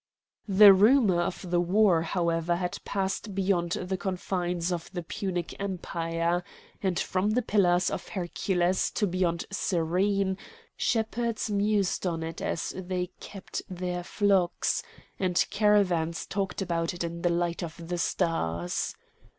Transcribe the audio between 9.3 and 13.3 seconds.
Cyrene shepherds mused on it as they